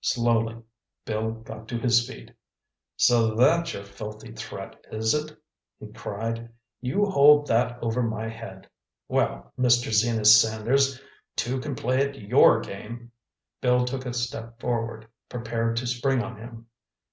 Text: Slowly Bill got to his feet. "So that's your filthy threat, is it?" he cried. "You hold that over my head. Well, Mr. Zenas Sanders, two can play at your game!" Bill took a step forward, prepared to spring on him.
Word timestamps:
Slowly 0.00 0.64
Bill 1.04 1.30
got 1.30 1.68
to 1.68 1.78
his 1.78 2.04
feet. 2.08 2.32
"So 2.96 3.36
that's 3.36 3.72
your 3.72 3.84
filthy 3.84 4.32
threat, 4.32 4.84
is 4.90 5.14
it?" 5.14 5.38
he 5.78 5.92
cried. 5.92 6.52
"You 6.80 7.06
hold 7.06 7.46
that 7.46 7.80
over 7.80 8.02
my 8.02 8.26
head. 8.28 8.68
Well, 9.06 9.52
Mr. 9.56 9.92
Zenas 9.92 10.34
Sanders, 10.40 11.00
two 11.36 11.60
can 11.60 11.76
play 11.76 12.02
at 12.04 12.18
your 12.20 12.60
game!" 12.60 13.12
Bill 13.60 13.84
took 13.84 14.06
a 14.06 14.12
step 14.12 14.58
forward, 14.60 15.06
prepared 15.28 15.76
to 15.76 15.86
spring 15.86 16.20
on 16.20 16.38
him. 16.38 16.66